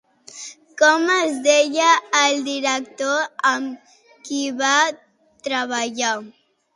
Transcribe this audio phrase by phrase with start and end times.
[0.81, 1.89] Com es deia
[2.19, 3.19] el director
[3.49, 3.91] amb
[4.31, 4.71] qui va
[5.49, 6.15] treballar?